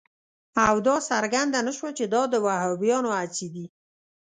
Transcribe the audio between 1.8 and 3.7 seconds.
چې دا د وهابیانو هڅې دي.